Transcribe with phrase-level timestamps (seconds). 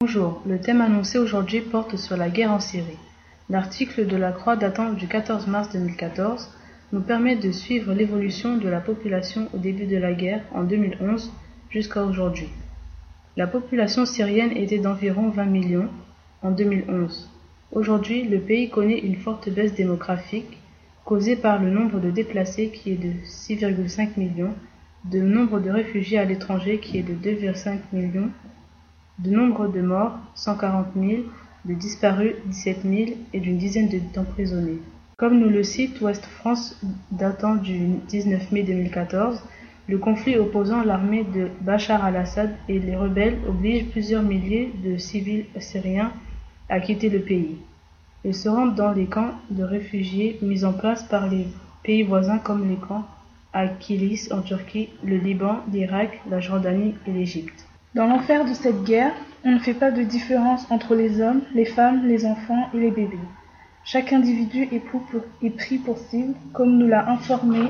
[0.00, 2.96] Bonjour, le thème annoncé aujourd'hui porte sur la guerre en Syrie.
[3.50, 6.50] L'article de la Croix datant du 14 mars 2014
[6.92, 11.32] nous permet de suivre l'évolution de la population au début de la guerre en 2011
[11.68, 12.48] jusqu'à aujourd'hui.
[13.36, 15.88] La population syrienne était d'environ 20 millions
[16.42, 17.28] en 2011.
[17.72, 20.58] Aujourd'hui, le pays connaît une forte baisse démographique
[21.04, 24.54] causée par le nombre de déplacés qui est de 6,5 millions,
[25.06, 28.30] de nombre de réfugiés à l'étranger qui est de 2,5 millions,
[29.18, 31.22] de nombre de morts 140 000,
[31.64, 32.94] de disparus 17 000
[33.32, 34.78] et d'une dizaine d'emprisonnés.
[35.16, 39.42] Comme nous le cite Ouest France datant du 19 mai 2014,
[39.88, 45.46] le conflit opposant l'armée de Bachar al-Assad et les rebelles oblige plusieurs milliers de civils
[45.58, 46.12] syriens
[46.68, 47.56] à quitter le pays.
[48.24, 51.46] Ils se rendent dans les camps de réfugiés mis en place par les
[51.82, 53.06] pays voisins comme les camps
[53.52, 57.67] à Kilis en Turquie, le Liban, l'Irak, la Jordanie et l'Égypte.
[57.94, 61.64] Dans l'enfer de cette guerre, on ne fait pas de différence entre les hommes, les
[61.64, 63.18] femmes, les enfants et les bébés.
[63.82, 67.60] Chaque individu est, pris pour cible, comme nous l'a informé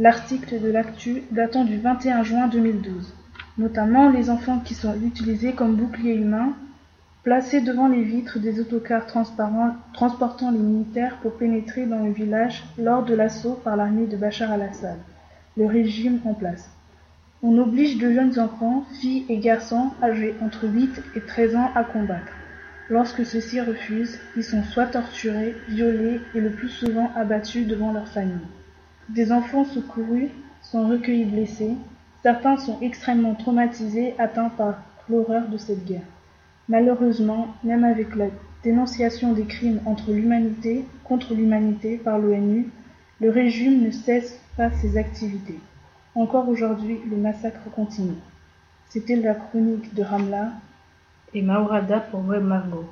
[0.00, 3.14] l'article de l'actu datant du 21 juin 2012,
[3.56, 6.54] notamment les enfants qui sont utilisés comme boucliers humains,
[7.22, 12.64] placés devant les vitres des autocars transparents transportant les militaires pour pénétrer dans le village
[12.78, 14.98] lors de l'assaut par l'armée de Bachar al-Assad,
[15.56, 16.68] le régime en place.
[17.40, 21.84] On oblige de jeunes enfants, filles et garçons âgés entre 8 et 13 ans à
[21.84, 22.32] combattre.
[22.90, 28.08] Lorsque ceux-ci refusent, ils sont soit torturés, violés et le plus souvent abattus devant leur
[28.08, 28.48] famille.
[29.08, 30.30] Des enfants secourus
[30.62, 31.76] sont recueillis blessés,
[32.24, 36.02] certains sont extrêmement traumatisés, atteints par l'horreur de cette guerre.
[36.68, 38.26] Malheureusement, même avec la
[38.64, 42.68] dénonciation des crimes entre l'humanité contre l'humanité par l'ONU,
[43.20, 45.60] le régime ne cesse pas ses activités.
[46.14, 48.18] Encore aujourd'hui, le massacre continue.
[48.88, 50.52] C'était la chronique de Ramla,
[51.34, 52.88] et Maurada pour Web Margot.